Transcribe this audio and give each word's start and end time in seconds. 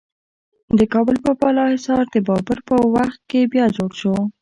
د 0.77 0.79
کابل 0.93 1.15
بالا 1.41 1.63
حصار 1.73 2.03
د 2.13 2.17
بابر 2.27 2.57
په 2.67 2.75
وخت 2.95 3.19
کې 3.29 3.39
بیا 3.51 3.65
جوړ 3.77 3.91
شو 3.99 4.15